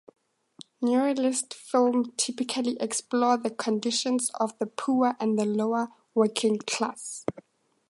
[0.81, 7.23] Neorealist films typically explore the conditions of the poor and the lower working class.